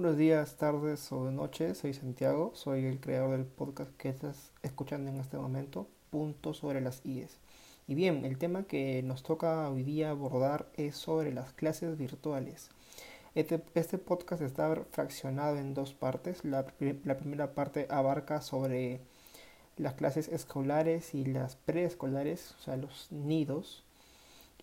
[0.00, 5.10] Buenos días, tardes o noches, soy Santiago, soy el creador del podcast que estás escuchando
[5.10, 7.36] en este momento, Punto sobre las IES.
[7.86, 12.70] Y bien, el tema que nos toca hoy día abordar es sobre las clases virtuales.
[13.34, 16.46] Este, este podcast está fraccionado en dos partes.
[16.46, 16.64] La,
[17.04, 19.02] la primera parte abarca sobre
[19.76, 23.84] las clases escolares y las preescolares, o sea, los nidos.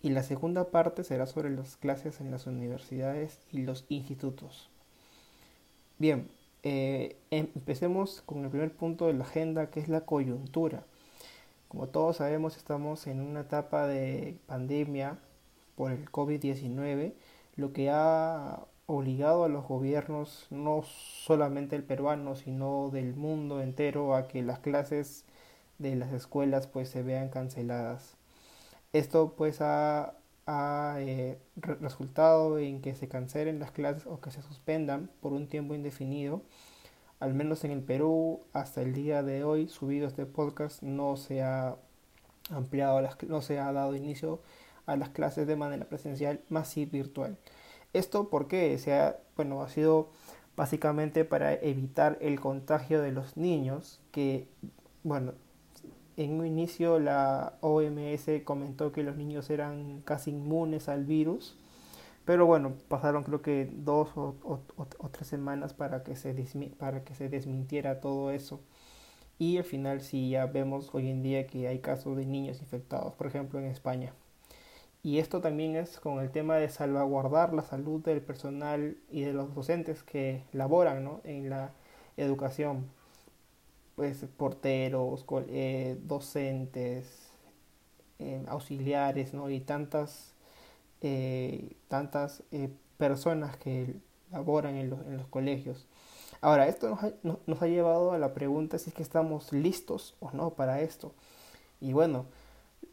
[0.02, 4.68] Y la segunda parte será sobre las clases en las universidades y los institutos.
[5.98, 6.28] Bien,
[6.62, 10.84] eh, empecemos con el primer punto de la agenda, que es la coyuntura.
[11.68, 15.18] Como todos sabemos, estamos en una etapa de pandemia
[15.76, 17.14] por el COVID-19,
[17.56, 24.14] lo que ha obligado a los gobiernos, no solamente el peruano, sino del mundo entero,
[24.14, 25.24] a que las clases
[25.78, 28.16] de las escuelas pues se vean canceladas.
[28.92, 30.14] Esto pues ha
[30.50, 35.46] ha eh, resultado en que se cancelen las clases o que se suspendan por un
[35.46, 36.42] tiempo indefinido.
[37.20, 41.42] Al menos en el Perú, hasta el día de hoy, subido este podcast, no se
[41.42, 41.76] ha
[42.50, 44.40] ampliado, las, no se ha dado inicio
[44.86, 47.36] a las clases de manera presencial, más sí virtual.
[47.92, 50.08] Esto porque se ha, bueno, ha sido
[50.56, 54.48] básicamente para evitar el contagio de los niños que,
[55.02, 55.34] bueno,
[56.18, 61.56] en un inicio la OMS comentó que los niños eran casi inmunes al virus,
[62.24, 64.60] pero bueno, pasaron creo que dos o,
[65.12, 66.34] tres semanas para que, se
[66.78, 68.60] para que se desmintiera todo eso.
[69.38, 73.14] Y al final sí ya vemos hoy en día que hay casos de niños infectados,
[73.14, 74.12] por ejemplo en España.
[75.04, 79.32] Y esto también es con el tema de salvaguardar la salud del personal y de
[79.32, 81.70] los docentes que laboran en la
[82.16, 82.86] educación
[83.98, 87.32] pues, porteros, eh, docentes,
[88.20, 89.50] eh, auxiliares, ¿no?
[89.50, 90.34] Y tantas,
[91.00, 92.44] eh, tantas
[92.96, 93.96] personas que
[94.30, 95.88] laboran en, en, los colegios.
[96.40, 100.14] Ahora, esto nos ha, nos ha, llevado a la pregunta si es que estamos listos
[100.20, 101.12] o no para esto.
[101.80, 102.26] Y bueno,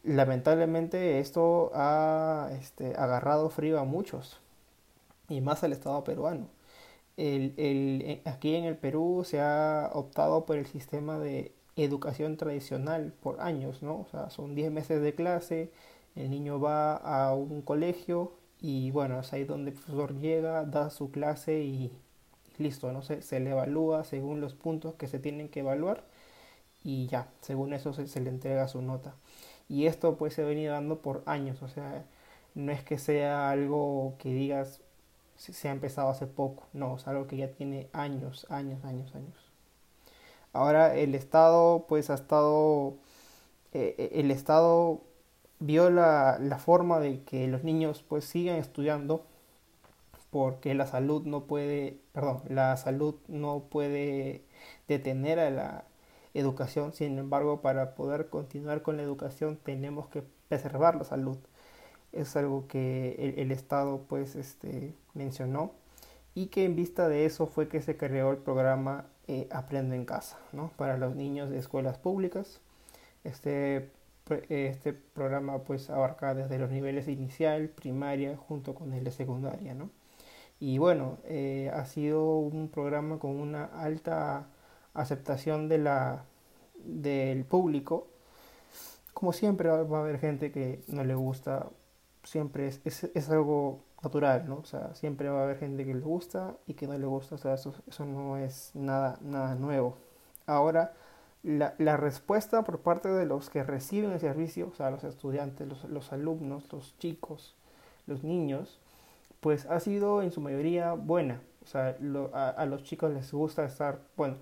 [0.04, 4.40] lamentablemente esto ha este, agarrado frío a muchos,
[5.30, 6.48] y más al Estado peruano
[7.18, 12.38] el, el, eh, aquí en el Perú se ha optado por el sistema de educación
[12.38, 14.02] tradicional por años, ¿no?
[14.02, 15.72] O sea, son 10 meses de clase,
[16.16, 20.90] el niño va a un colegio y bueno, es ahí donde el profesor llega, da
[20.90, 21.92] su clase y,
[22.58, 23.02] listo, ¿no?
[23.02, 26.04] Se, se, le evalúa según los puntos que se tienen que evaluar
[26.84, 29.16] y ya, según eso se, se le entrega su nota.
[29.70, 32.06] Y esto pues se ha venido dando por años, o sea,
[32.56, 34.82] no es que sea algo que digas
[35.38, 39.52] se ha empezado hace poco, no, es algo que ya tiene años, años, años, años.
[40.54, 42.96] Ahora el Estado pues ha estado,
[43.74, 45.02] eh, eh, el Estado
[45.60, 49.26] vio la, la, forma de que los niños pues sigan estudiando
[50.32, 54.44] porque la salud no puede, perdón, la salud no puede
[54.88, 55.86] detener a la
[56.34, 61.38] educación, sin embargo para poder continuar con la educación tenemos que preservar la salud
[62.16, 65.72] es algo que el, Estado pues este, mencionó
[66.34, 70.06] y que en vista de eso fue que se creó el programa eh, Aprendo en
[70.06, 70.72] Casa ¿no?
[70.78, 72.62] para los niños de escuelas públicas.
[73.24, 73.90] Este,
[74.50, 79.74] este programa pues abarca desde los niveles inicial, primaria, junto con el de secundaria.
[79.74, 79.90] ¿no?
[80.60, 84.48] Y bueno, eh, ha sido un programa con una alta
[84.94, 86.26] aceptación de la,
[86.84, 88.08] del público.
[89.14, 91.70] Como siempre va a haber gente que no le gusta
[92.26, 94.58] siempre es, es, algo natural, ¿no?
[94.58, 97.36] O sea, siempre va a haber gente que le gusta y que no le gusta,
[97.36, 99.98] o sea, eso, eso no es nada, nada nuevo.
[100.46, 100.94] Ahora,
[101.44, 105.68] la, la, respuesta por parte de los que reciben el servicio, o sea, los estudiantes,
[105.68, 107.56] los, los alumnos, los chicos,
[108.08, 108.80] los niños,
[109.42, 111.42] pues ha sido en su mayoría buena.
[111.64, 111.98] O sea,
[112.34, 114.38] a, a los chicos les gusta estar, bueno,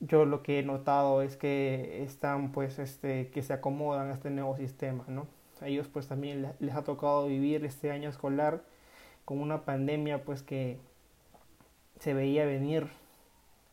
[0.00, 4.30] yo lo que he notado es que están, pues, este, que se acomodan a este
[4.30, 5.26] nuevo sistema, ¿no?
[5.62, 8.62] A ellos pues también les ha tocado vivir este año escolar
[9.24, 10.78] con una pandemia pues que
[12.00, 12.88] se veía venir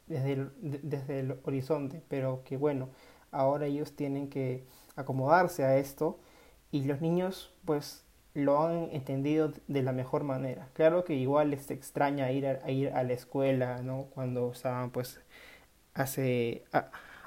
[0.07, 2.89] desde el, desde el horizonte, pero que bueno,
[3.31, 4.63] ahora ellos tienen que
[4.95, 6.19] acomodarse a esto
[6.71, 8.03] y los niños pues
[8.33, 10.67] lo han entendido de la mejor manera.
[10.73, 14.05] Claro que igual les extraña ir a, ir a la escuela, ¿no?
[14.13, 15.19] Cuando estaban pues
[15.93, 16.63] hace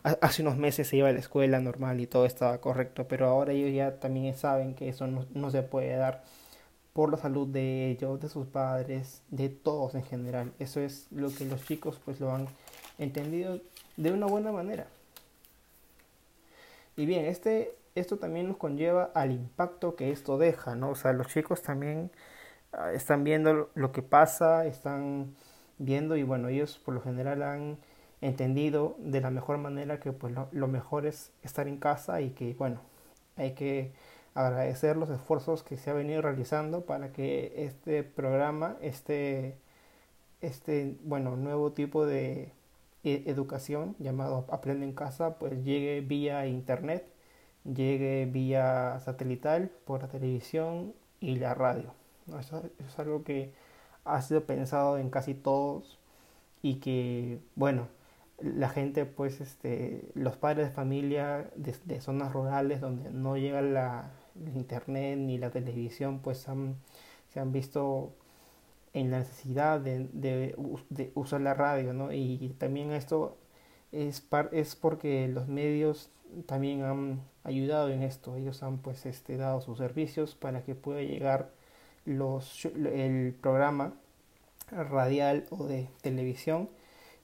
[0.02, 3.52] hace unos meses se iba a la escuela normal y todo estaba correcto, pero ahora
[3.52, 6.24] ellos ya también saben que eso no, no, se puede dar
[6.92, 10.52] por la salud de ellos, de sus padres, de todos en general.
[10.58, 12.46] Eso es lo que los chicos pues lo han
[12.98, 13.60] entendido
[13.96, 14.86] de una buena manera.
[16.96, 20.90] Y bien, este, esto también nos conlleva al impacto que esto deja, ¿no?
[20.90, 22.10] O sea, los chicos también
[22.72, 25.34] ah, están viendo lo que pasa, están
[25.78, 27.78] viendo y bueno, ellos por lo general han
[28.22, 32.54] entendido de la mejor manera que pues lo, mejor es estar en casa y que
[32.54, 32.80] bueno,
[33.36, 33.92] hay que
[34.34, 39.58] agradecer los esfuerzos que se ha venido realizando para que este programa, este,
[40.40, 42.52] este bueno, nuevo tipo de
[43.04, 47.04] e, educación llamado Aprende en Casa, pues llegue vía internet,
[47.64, 51.92] llegue vía satelital, por la televisión y la radio.
[52.38, 53.52] Eso, es algo que
[54.04, 55.98] ha sido pensado en casi todos
[56.62, 57.88] y que, bueno,
[58.42, 64.10] la gente, pues, este, los padres de familia de, zonas rurales donde no llega la,
[64.44, 66.76] el internet ni la televisión, pues han,
[67.28, 68.14] se han visto
[68.94, 72.12] en la necesidad de, de, usar la radio, ¿no?
[72.12, 73.38] Y también esto
[73.92, 76.10] es, es porque los medios
[76.46, 78.36] también han ayudado en esto.
[78.36, 81.50] Ellos han pues este, dado sus servicios para que pueda llegar
[82.04, 83.94] los, el programa
[84.70, 86.68] radial o de televisión.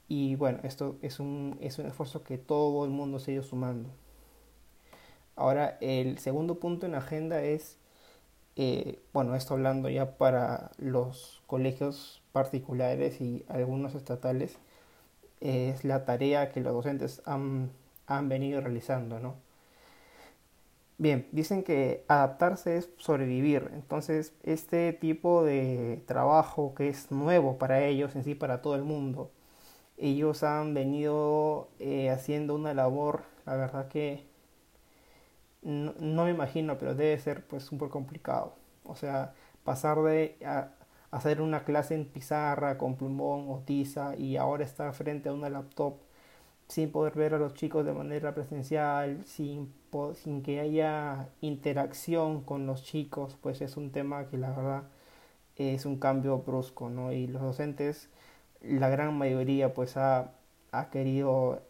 [0.09, 3.43] Y bueno, esto es un, es un esfuerzo que todo el mundo se ha ido
[3.43, 3.91] sumando.
[5.37, 7.79] Ahora, el segundo punto en agenda es
[8.61, 14.59] eh, bueno, esto hablando ya para los colegios particulares y algunos estatales,
[15.41, 17.71] es la tarea que los docentes han,
[18.09, 19.37] han venido realizando, ¿no?
[20.99, 27.85] Bien, dicen que adaptarse es sobrevivir, entonces este tipo de trabajo que es nuevo para
[27.85, 29.31] ellos, en sí para todo el mundo,
[29.99, 34.27] ellos han venido eh, haciendo una labor, la verdad que
[35.63, 38.55] no, me imagino, pero debe ser pues poco complicado.
[38.85, 39.35] O sea,
[39.65, 40.39] pasar de
[41.11, 45.51] hacer una clase en pizarra con plumón o tiza y ahora estar frente a una
[45.51, 45.95] laptop
[46.69, 49.73] sin poder ver a los chicos de manera presencial, sin,
[50.15, 54.83] sin que haya interacción con los chicos, pues es un tema que la verdad
[55.57, 57.13] es un cambio brusco, ¿no?
[57.13, 58.11] Y los docentes,
[58.63, 60.33] la gran mayoría pues ha,
[60.73, 61.63] ha querido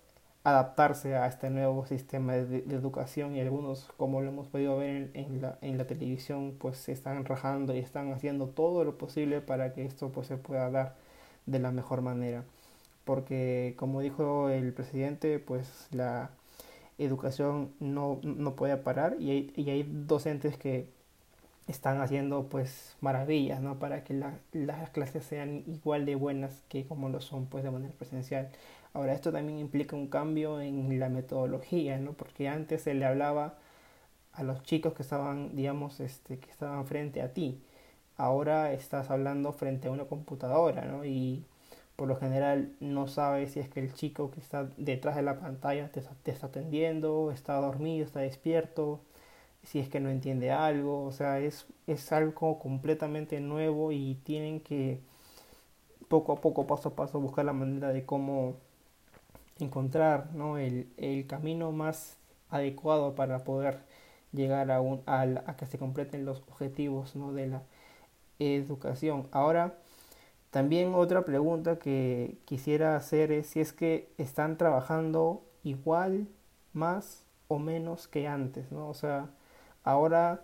[0.44, 5.42] adaptarse a este nuevo sistema de, educación y algunos, como lo hemos podido ver en,
[5.42, 9.72] la, en, la, televisión, pues se están rajando y están haciendo todo lo posible para
[9.72, 10.96] que esto pues se pueda dar
[11.46, 12.44] de la mejor manera.
[13.04, 16.30] Porque como dijo el presidente, pues la
[16.98, 20.88] educación no, no puede parar y hay, y hay docentes que
[21.68, 23.78] están haciendo pues maravillas ¿no?
[23.78, 24.14] para que
[24.52, 28.50] las clases sean igual de buenas que como lo son pues de manera presencial
[28.94, 32.12] Ahora, esto también implica un cambio en la metodología, ¿no?
[32.14, 33.54] Porque antes se le hablaba
[34.32, 37.60] a los chicos que estaban, digamos, este, que estaban frente a ti.
[38.16, 41.04] Ahora estás hablando frente a una computadora, ¿no?
[41.04, 41.44] Y
[41.96, 45.40] por lo general no sabes si es que el chico que está detrás de la
[45.40, 49.00] pantalla te, te está atendiendo, está dormido, está despierto,
[49.68, 54.60] si es que no entiende algo, o sea, es, es algo completamente nuevo y tienen
[54.60, 55.00] que
[56.08, 58.56] poco a poco, paso a paso, buscar la manera de cómo
[59.58, 60.56] encontrar ¿no?
[60.56, 62.16] el, el, camino más
[62.48, 63.80] adecuado para poder
[64.32, 67.34] llegar a, un, a, a, que se completen los objetivos ¿no?
[67.34, 67.62] de la
[68.38, 69.28] educación.
[69.32, 69.74] Ahora,
[70.50, 76.26] también otra pregunta que quisiera hacer es si es que están trabajando igual,
[76.72, 78.88] más o menos que antes, ¿no?
[78.88, 79.28] O sea,
[79.84, 80.42] ahora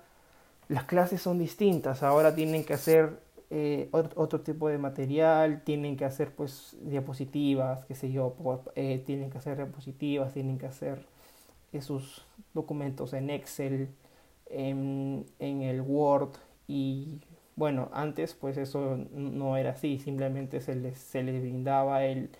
[0.68, 3.20] las clases son distintas, ahora tienen que hacer
[3.50, 8.34] eh, otro, tipo de material, tienen que hacer pues diapositivas, qué sé yo,
[8.74, 11.06] eh, tienen que hacer diapositivas, tienen que hacer
[11.72, 12.24] esos
[12.54, 13.88] documentos en Excel,
[14.46, 16.30] en, en el Word
[16.68, 17.20] y
[17.56, 22.30] bueno, antes pues eso no era así, simplemente se les, se les brindaba el,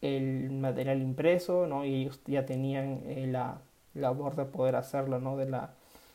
[0.00, 1.84] el material impreso, ¿no?
[1.84, 3.60] Y ellos ya tenían eh, la
[3.94, 5.36] labor de poder hacerlo, ¿no?
[5.36, 5.74] De, la,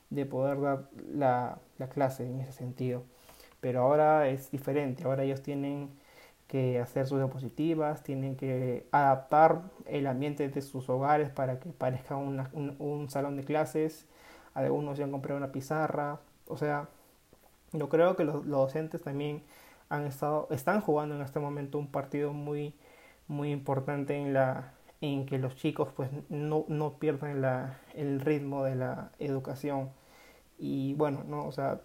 [0.10, 3.04] de poder dar la, la clase en ese sentido.
[3.62, 5.90] Pero ahora es diferente, ahora ellos tienen
[6.48, 12.16] que hacer sus diapositivas, tienen que adaptar el ambiente de sus hogares para que parezca
[12.16, 14.06] un, salón de clases,
[14.54, 16.88] algunos ya han comprado una pizarra, o sea,
[17.74, 19.44] yo creo que los, docentes también
[19.90, 22.74] han estado, están jugando en este momento un partido muy,
[23.28, 24.75] muy importante en la
[25.14, 29.92] en que los chicos pues no, no pierdan la, el ritmo de la educación
[30.58, 31.82] y bueno no o sea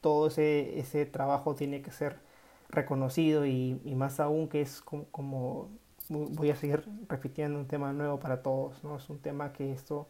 [0.00, 2.20] todo ese, ese trabajo tiene que ser
[2.68, 5.70] reconocido y, más aún que es como,
[6.08, 8.96] voy a seguir repitiendo un tema nuevo para todos, ¿no?
[8.96, 10.08] Es un tema que esto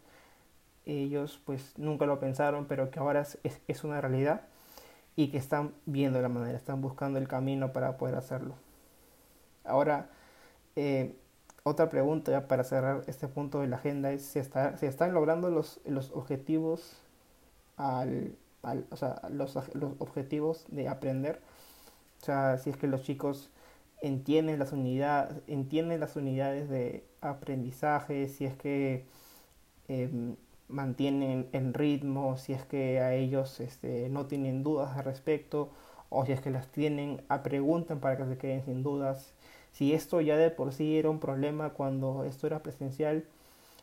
[0.86, 4.42] ellos pues nunca lo pensaron, pero que ahora es, es, una realidad
[5.16, 8.54] y que están viendo la manera, están buscando el camino para poder hacerlo.
[9.64, 10.10] Ahora,
[10.76, 11.14] eh,
[11.68, 15.50] otra pregunta para cerrar este punto de la agenda es si, está, si están logrando
[15.50, 16.96] los, los objetivos
[17.76, 18.36] al,
[18.90, 19.56] o sea, los,
[19.98, 21.40] objetivos de aprender.
[22.22, 23.50] O sea, si es que los chicos
[24.02, 29.06] entienden las unidades, entienden las unidades de aprendizaje, si es que
[29.88, 30.36] em,
[30.68, 35.70] mantienen el ritmo, si es que a ellos este, no tienen dudas al respecto,
[36.10, 39.34] o si es que las tienen, a preguntan para que se queden sin dudas.
[39.72, 43.24] Si esto ya de por sí era un problema cuando esto era presencial,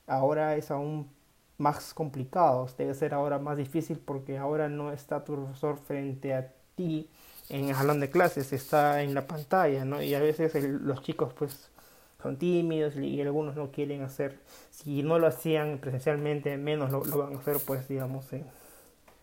[0.08, 1.10] ahora es aún
[1.58, 6.52] más complicado, debe ser ahora más difícil porque ahora no está tu profesor frente a
[6.76, 7.10] ti
[7.50, 10.02] en el salón de clases, está en la pantalla, ¿no?
[10.02, 11.70] Y a veces los chicos pues
[12.22, 14.40] son tímidos y, algunos no quieren hacer,
[14.72, 18.26] si no lo hacían presencialmente, menos lo, van a hacer pues digamos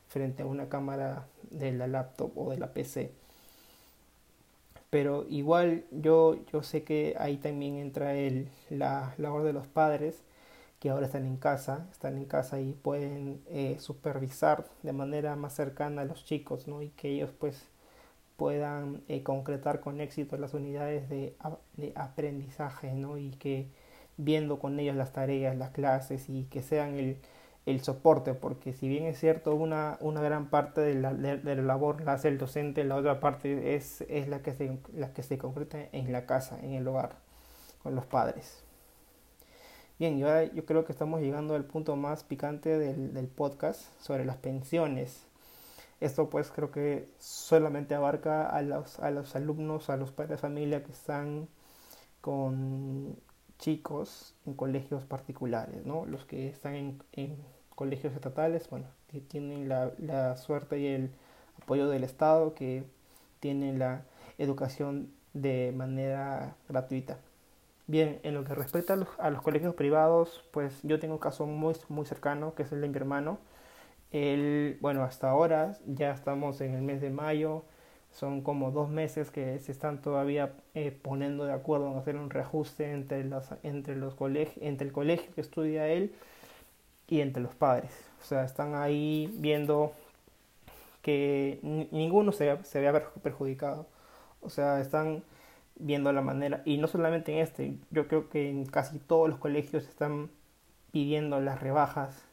[0.09, 3.22] frente a una cámara de la laptop o de la PC.
[4.93, 10.23] Pero igual yo, yo sé que ahí también entra el, la labor de los padres
[10.81, 15.55] que ahora están en casa, están en casa y pueden eh, supervisar de manera más
[15.55, 16.83] cercana a los chicos, ¿no?
[16.83, 17.71] Y que ellos pues
[18.37, 21.37] puedan eh, concretar con éxito las unidades de,
[21.79, 23.17] de, aprendizaje, ¿no?
[23.17, 23.69] Y que
[24.19, 27.17] viendo con ellos las tareas, las clases y que sean el,
[27.67, 31.63] el soporte, porque si bien es cierto, una, una gran parte de la, de, la,
[31.63, 35.23] labor la hace el docente, la otra parte es, es la, que se, la que
[35.23, 37.17] se concreta en la casa, en el hogar,
[37.83, 38.65] con los padres.
[39.99, 44.37] Bien, yo creo que estamos llegando al punto más picante del, del podcast sobre las
[44.37, 45.27] pensiones.
[46.01, 50.37] Esto pues creo que solamente abarca a los, a los alumnos, a los padres de
[50.39, 51.49] familia que están
[52.21, 53.17] con
[53.63, 56.05] chicos en colegios particulares, ¿no?
[56.05, 56.75] Los que están
[57.13, 57.37] en,
[57.77, 58.87] colegios estatales, bueno,
[59.29, 61.11] tienen la, la, suerte y el
[61.61, 62.85] apoyo del Estado que
[63.41, 64.03] tienen la
[64.37, 67.19] educación de manera gratuita.
[67.87, 71.21] Bien, en lo que respecta a los, a los, colegios privados, pues yo tengo un
[71.21, 73.39] caso muy, muy cercano, que es el de mi hermano.
[74.11, 77.65] Él, bueno, hasta ahora ya estamos en el mes de mayo,
[78.13, 82.31] son como dos meses que se están todavía eh, poniendo de acuerdo en hacer un
[82.31, 84.15] reajuste entre, los, entre, los
[84.61, 86.13] entre el colegio que estudia él
[87.09, 87.91] y entre los padres.
[88.21, 89.93] O sea, están ahí viendo
[91.03, 91.59] que
[91.91, 92.93] ninguno se, se vea
[93.23, 93.87] perjudicado.
[94.41, 95.23] O sea, están
[95.77, 99.39] viendo la manera, y no solamente en este, yo creo que en casi todos los
[99.39, 100.31] colegios están
[100.93, 102.25] pidiendo las rebajas,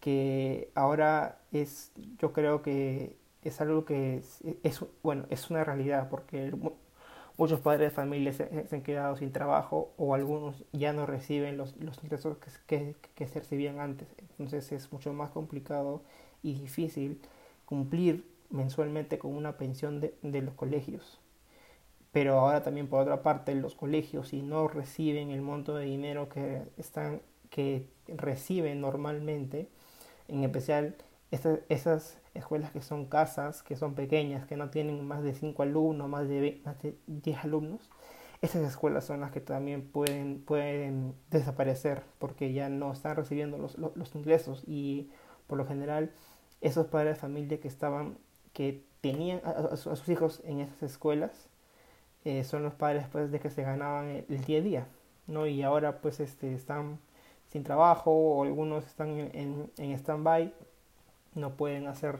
[0.00, 4.22] que ahora es, yo creo que es algo que
[4.62, 6.52] es, bueno, es una realidad, porque
[7.36, 11.76] muchos padres de familia se, han quedado sin trabajo o algunos ya no reciben los,
[11.76, 14.08] los ingresos que, que, se recibían antes.
[14.30, 16.02] Entonces es mucho más complicado
[16.42, 17.20] y difícil
[17.64, 21.20] cumplir mensualmente con una pensión de, de los colegios
[22.16, 26.30] pero ahora también por otra parte los colegios si no reciben el monto de dinero
[26.30, 29.68] que están que reciben normalmente
[30.28, 30.94] en especial
[31.30, 35.62] estas, esas escuelas que son casas que son pequeñas que no tienen más de 5
[35.62, 37.90] alumnos más de, más de 10 alumnos
[38.42, 43.78] esas escuelas son las que también pueden, pueden desaparecer porque ya no están recibiendo los,
[43.78, 45.10] los, ingresos y
[45.46, 46.12] por lo general
[46.60, 48.18] esos padres de familia que estaban
[48.52, 51.48] que tenían a, sus hijos en esas escuelas
[52.24, 54.86] eh, son los padres pues de que se ganaban el, día a día,
[55.28, 55.46] ¿no?
[55.46, 56.98] Y ahora pues este, están
[57.46, 60.52] sin trabajo o algunos están en, en, stand-by,
[61.36, 62.18] no pueden hacer,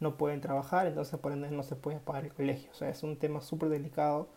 [0.00, 2.70] no pueden trabajar, entonces por ende no se puede pagar el colegio.
[2.72, 4.28] O sea, es un tema súper delicado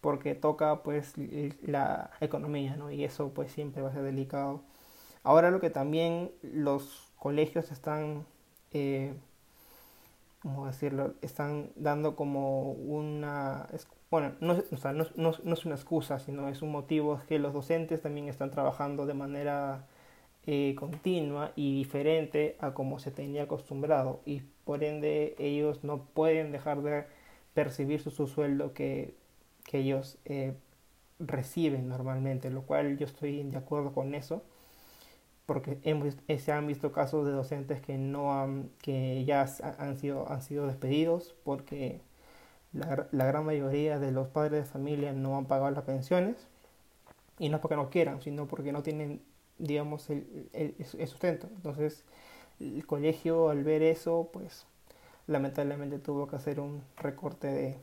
[0.00, 1.14] porque toca pues
[1.62, 2.90] la economía, ¿no?
[2.90, 4.62] Y eso pues siempre va a ser delicado.
[5.22, 8.26] Ahora lo que también los colegios están,
[8.72, 9.14] eh,
[10.42, 11.14] ¿cómo decirlo?
[11.22, 13.68] Están dando como una
[14.14, 17.40] bueno, no, o sea, no, no, no, es una excusa, sino es un motivo que
[17.40, 19.86] los docentes también están trabajando de manera
[20.46, 26.52] eh, continua y diferente a como se tenía acostumbrado y por ende ellos no pueden
[26.52, 27.04] dejar de
[27.54, 29.14] percibir su, su sueldo que,
[29.64, 30.54] que ellos eh,
[31.18, 34.42] reciben normalmente, lo cual yo estoy de acuerdo con eso
[35.46, 39.46] porque hemos, se han visto casos de docentes que no han, que ya
[39.78, 42.00] han sido, han sido despedidos porque
[42.72, 46.48] la, la, gran mayoría de los padres de familia no han pagado las pensiones
[47.38, 49.20] y no es porque no quieran, sino porque no tienen,
[49.58, 51.48] digamos, el, el, sustento.
[51.56, 52.04] Entonces,
[52.60, 54.66] el colegio al ver eso, pues
[55.26, 57.78] lamentablemente tuvo que hacer un recorte de,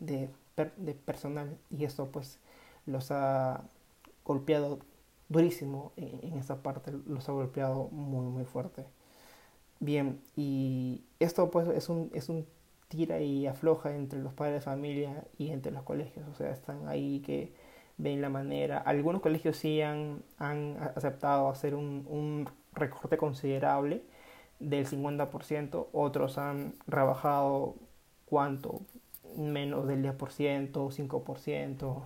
[0.00, 0.30] de,
[0.76, 2.38] de personal y eso pues
[2.86, 3.64] los ha
[4.24, 4.80] golpeado
[5.28, 8.86] durísimo en, en, esa parte, los ha golpeado muy muy fuerte.
[9.80, 12.46] Bien, y esto pues es un, es un
[12.88, 16.28] tira y afloja entre los padres de familia y entre los colegios.
[16.28, 17.54] O sea, están ahí que
[18.00, 18.78] ven la manera.
[18.78, 24.02] Algunos colegios sí han, han aceptado hacer un, un recorte considerable
[24.58, 27.76] del 50%, otros han rebajado
[28.26, 28.82] cuánto,
[29.36, 32.02] menos del 10%, 5%,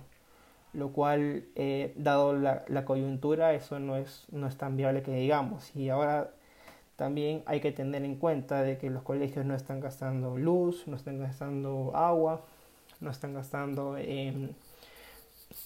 [0.73, 5.13] lo cual, eh, dado la, la, coyuntura, eso no es, no es tan viable que
[5.13, 5.73] digamos.
[5.75, 6.31] Y ahora
[6.97, 10.95] también hay que tener en cuenta de que los colegios no están gastando luz, no
[10.95, 12.41] están gastando agua,
[12.99, 14.55] no están gastando en,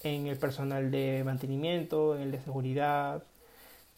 [0.02, 3.22] en el personal de mantenimiento, en el de seguridad,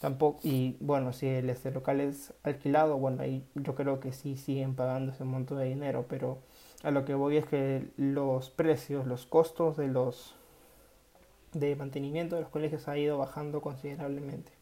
[0.00, 4.36] tampoco y bueno si el este local es alquilado bueno ahí yo creo que sí
[4.36, 6.40] siguen pagando ese monto de dinero pero
[6.82, 10.34] a lo que voy es que los precios los costos de los
[11.52, 14.52] de mantenimiento de los colegios ha ido bajando considerablemente.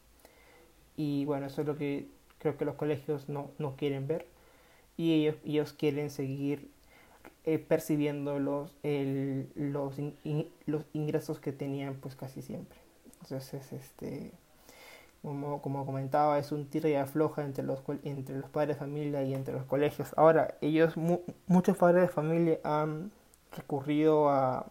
[0.97, 4.27] Y bueno eso es lo que creo que los colegios no, no quieren ver
[4.97, 6.69] y ellos, ellos quieren seguir
[7.45, 9.95] eh, percibiendo los, el, los,
[10.65, 12.77] los ingresos que tenían pues casi siempre
[13.21, 14.31] entonces este
[15.21, 19.23] como, como comentaba, es un tiro y afloja entre los, entre los padres de familia
[19.23, 20.13] y entre los colegios.
[20.17, 20.95] Ahora, ellos,
[21.47, 23.11] muchos padres de familia han
[23.55, 24.65] recurrido a,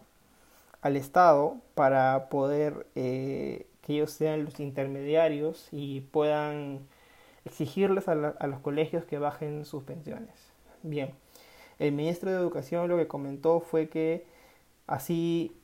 [0.81, 6.79] al Estado para poder eh, que ellos sean los intermediarios y puedan
[7.45, 10.33] exigirles a, a los colegios que bajen sus pensiones.
[10.83, 11.13] Bien,
[11.81, 14.25] el ministro de Educación lo que comentó fue que
[14.87, 15.55] así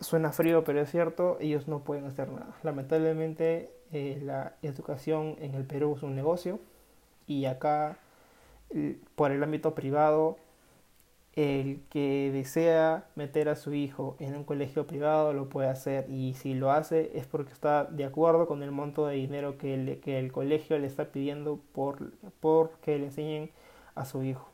[0.00, 2.56] suena frío, pero es cierto, ellos no pueden hacer nada.
[2.62, 6.60] Lamentablemente eh, la educación en el Perú es un negocio
[7.26, 7.98] y acá
[9.16, 10.38] por el ámbito privado
[11.34, 16.34] el que desea meter a su hijo en un colegio privado lo puede hacer y
[16.34, 20.00] si lo hace es porque está de acuerdo con el monto de dinero que, le,
[20.00, 23.50] que el colegio le está pidiendo por, por que le enseñen
[23.94, 24.49] a su hijo.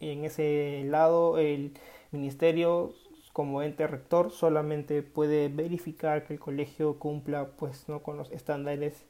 [0.00, 1.74] En ese lado el
[2.10, 2.94] ministerio
[3.32, 9.04] como ente rector solamente puede verificar que el colegio cumpla pues no con los estándares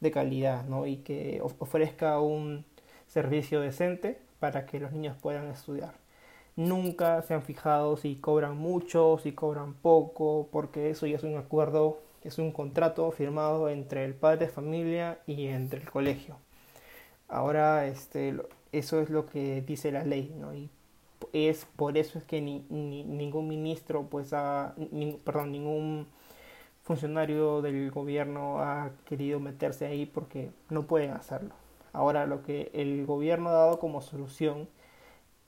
[0.00, 0.86] de calidad ¿no?
[0.86, 2.64] y que ofrezca un
[3.06, 5.94] servicio decente para que los niños puedan estudiar.
[6.56, 11.36] Nunca se han fijado si cobran mucho, si cobran poco, porque eso ya es un
[11.36, 16.38] acuerdo, es un contrato firmado entre el padre de familia y entre el colegio.
[17.28, 18.36] Ahora este,
[18.78, 20.54] eso es lo que dice la ley, ¿no?
[20.54, 20.70] Y
[21.32, 24.74] es por eso es que ni, ningún ministro pues ha,
[25.24, 26.06] perdón ningún
[26.84, 31.54] funcionario del gobierno ha querido meterse ahí porque no pueden hacerlo
[31.96, 34.68] ahora lo que el gobierno ha dado como solución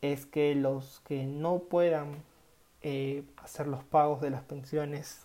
[0.01, 2.23] es que los que no puedan
[2.83, 5.21] eh, hacer los pagos de las pensiones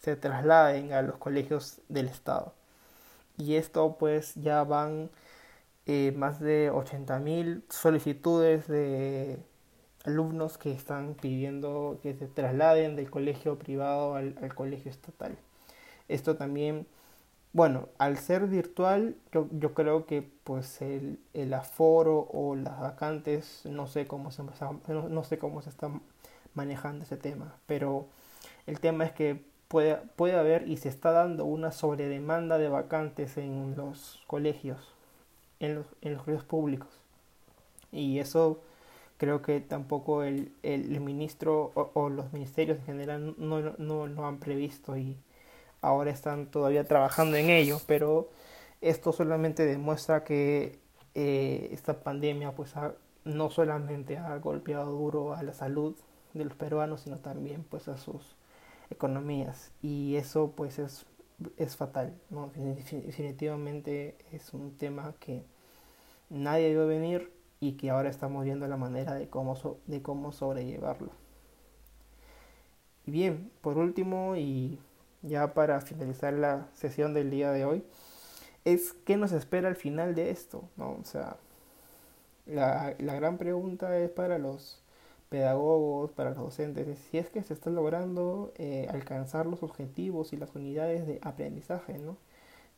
[0.00, 2.54] se trasladen a los colegios del estado
[3.36, 5.10] y esto pues ya van
[6.16, 9.38] más de 80.000 solicitudes de
[10.04, 15.38] alumnos que están pidiendo que se trasladen del colegio privado al, colegio estatal.
[16.08, 16.86] Esto también,
[17.54, 23.62] bueno, al ser virtual, yo, yo creo que pues el, el, aforo o las vacantes,
[23.64, 25.90] no sé cómo se, no, no sé cómo se está
[26.52, 28.08] manejando ese tema, pero
[28.66, 33.38] el tema es que puede, puede haber y se está dando una sobredemanda de vacantes
[33.38, 34.97] en los colegios
[35.60, 36.88] en los, en los ríos públicos.
[37.92, 38.60] Y eso
[39.16, 44.38] creo que tampoco el, el ministro o, los ministerios en general no, no lo han
[44.38, 45.16] previsto y
[45.80, 48.28] ahora están todavía trabajando en ello, pero
[48.80, 50.78] esto solamente demuestra que
[51.14, 52.74] eh, esta pandemia pues
[53.24, 55.96] no solamente ha golpeado duro a la salud
[56.34, 58.36] de los peruanos, sino también pues a sus
[58.90, 61.06] economías y eso pues es
[61.56, 62.14] es fatal.
[62.30, 62.50] ¿no?
[62.54, 65.44] Definitivamente es un tema que
[66.30, 71.10] nadie a venir y que ahora estamos viendo la manera de cómo, de cómo sobrellevarlo.
[73.06, 74.78] Y bien, por último y
[75.22, 77.84] ya para finalizar la sesión del día de hoy,
[78.64, 80.92] es qué nos espera al final de esto, ¿no?
[80.92, 81.38] O sea,
[82.46, 84.82] la, la gran pregunta es para los
[85.28, 90.36] pedagogos, para los docentes, si es que se está logrando eh, alcanzar los objetivos y
[90.36, 92.16] las unidades de aprendizaje, ¿no?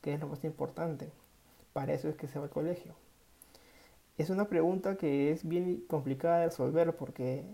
[0.02, 1.10] Que es lo más importante.
[1.72, 2.94] Para eso es que se va al colegio.
[4.18, 7.44] Es una pregunta que es bien complicada de resolver porque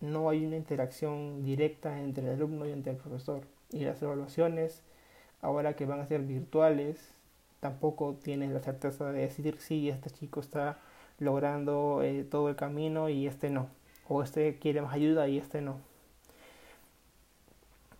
[0.00, 3.42] no hay una interacción directa entre el alumno y entre el profesor.
[3.70, 4.82] Y las evaluaciones,
[5.42, 7.12] ahora que van a ser virtuales,
[7.60, 10.78] tampoco tienes la certeza de decir si este chico está
[11.18, 13.68] logrando eh, todo el camino y este no
[14.12, 15.78] o este quiere más ayuda y este no.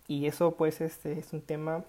[0.07, 1.83] Y eso pues este es un tema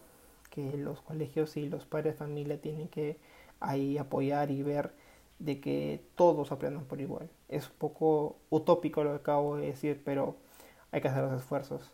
[0.51, 3.19] que los colegios y los padres de familia tienen que
[3.61, 4.93] ahí apoyar y ver
[5.39, 7.29] de que todos aprendan por igual.
[7.49, 10.37] Es un poco utópico lo que acabo de decir, pero
[10.93, 11.91] hay que hacer los esfuerzos.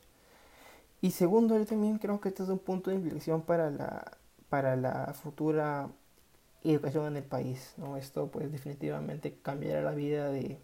[1.01, 4.19] Y segundo, yo también creo que este es un punto de inflexión para la,
[4.51, 5.89] para la futura
[6.63, 7.75] educación en el país.
[7.79, 7.97] ¿no?
[7.97, 10.59] Esto pues definitivamente cambiará la vida de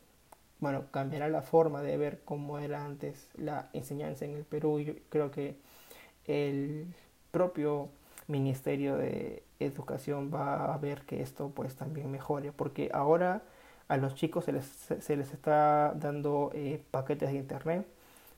[0.67, 4.81] bueno, cambiará la forma de ver cómo era antes la enseñanza en el Perú.
[4.81, 5.55] Yo creo que
[6.27, 6.89] el
[7.31, 7.89] propio
[8.27, 13.43] Ministerio de Educación va a ver que esto pues también mejore, porque ahora
[13.87, 17.87] a los chicos se les, se les está dando eh, paquetes de internet,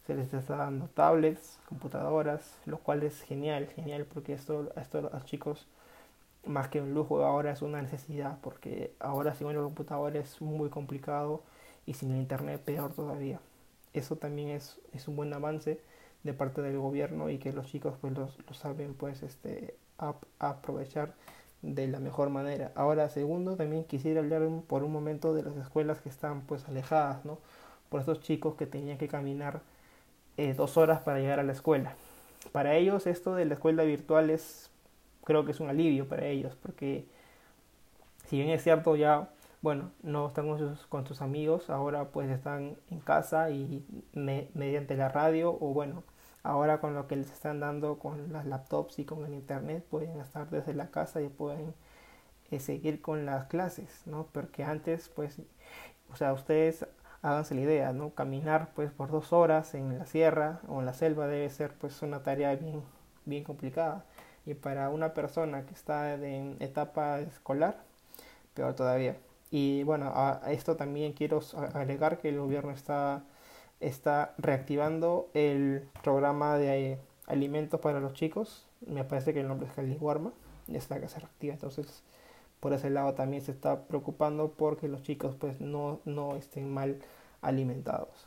[0.07, 5.17] se les está dando tablets, computadoras, lo cual es genial, genial, porque esto, esto a
[5.17, 5.67] los chicos
[6.45, 10.69] más que un lujo ahora es una necesidad, porque ahora sin una computadora es muy
[10.69, 11.43] complicado
[11.88, 13.40] y sin el internet peor todavía.
[13.94, 15.81] Eso también es, es un buen avance
[16.22, 19.74] de parte del gobierno y que los chicos pues lo saben pues este
[20.38, 21.14] aprovechar
[21.62, 22.72] de la mejor manera.
[22.74, 27.24] Ahora, segundo, también quisiera hablar por un momento de las escuelas que están pues alejadas,
[27.24, 27.38] ¿no?
[27.88, 29.62] Por estos chicos que tenían que caminar
[30.37, 31.94] eh, dos horas para llegar a la escuela.
[32.53, 34.70] Para ellos esto de la escuela virtual es,
[35.24, 37.07] creo que es un alivio para ellos, porque
[38.27, 39.31] si bien es cierto ya,
[39.62, 40.47] bueno, no están
[40.88, 43.85] con sus, amigos, ahora pues están en casa y
[44.55, 46.05] mediante la radio o bueno,
[46.42, 50.21] ahora con lo que les están dando con las laptops y con el internet pueden
[50.21, 51.75] estar desde la casa y pueden
[52.51, 54.27] eh, seguir con las clases, ¿no?
[54.33, 55.40] Porque antes, pues,
[56.12, 56.87] o sea, ustedes
[57.23, 58.14] háganse la idea, ¿no?
[58.14, 62.01] Caminar, pues, por dos horas en la sierra o en la selva debe ser, pues,
[62.03, 62.83] una tarea bien,
[63.27, 64.05] bien complicada.
[64.47, 67.77] Y para una persona que está en etapa escolar,
[68.55, 69.16] peor todavía.
[69.51, 71.41] Y bueno, a esto también quiero
[71.75, 73.25] agregar que el gobierno está
[73.81, 78.67] está reactivando el programa de alimentos para los chicos.
[78.87, 80.33] Me parece que el nombre es Caliwarma.
[80.73, 81.55] Está que se reactiva.
[81.55, 82.03] Entonces,
[82.61, 86.99] por ese lado también se está preocupando porque los chicos pues no, no estén mal
[87.41, 88.27] alimentados.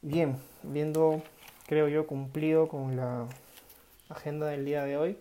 [0.00, 1.22] Bien, viendo,
[1.66, 3.26] creo yo, cumplido con la
[4.08, 5.18] agenda del día de hoy,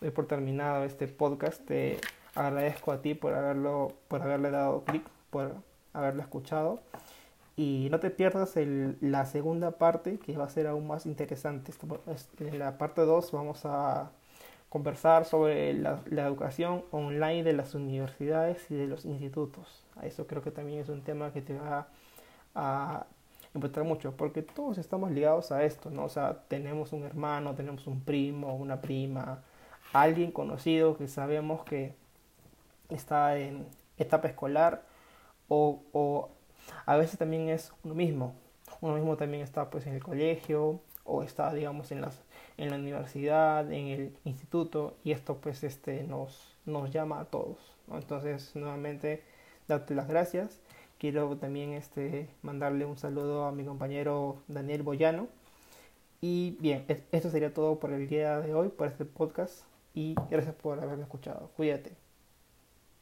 [0.00, 1.64] doy por terminado este podcast.
[1.64, 1.98] Te
[2.38, 5.54] agradezco a ti por haberlo, por haberle dado clic, por
[5.92, 6.80] haberlo escuchado.
[7.56, 11.72] Y no te pierdas el, la segunda parte que va a ser aún más interesante.
[12.38, 14.12] En la parte 2 vamos a
[14.68, 19.84] conversar sobre la, educación online de las universidades y de los institutos.
[20.02, 21.88] Eso creo que también es un tema que te va
[22.54, 23.06] a
[23.54, 26.04] importar mucho, porque todos estamos ligados a esto, ¿no?
[26.04, 29.42] O sea, tenemos un hermano, tenemos un primo, una prima,
[29.92, 31.94] alguien conocido que sabemos que
[32.88, 34.84] está en etapa escolar
[35.48, 36.30] o, o
[36.86, 38.34] a veces también es uno mismo.
[38.80, 42.20] Uno mismo también está pues en el colegio o está digamos en, las,
[42.56, 47.58] en la universidad, en el instituto y esto pues este nos, nos llama a todos.
[47.90, 49.22] Entonces nuevamente
[49.66, 50.60] darte las gracias.
[50.98, 55.28] Quiero también este, mandarle un saludo a mi compañero Daniel Boyano.
[56.20, 59.62] Y bien, esto sería todo por el día de hoy, por este podcast.
[59.94, 61.50] Y gracias por haberme escuchado.
[61.56, 62.07] Cuídate.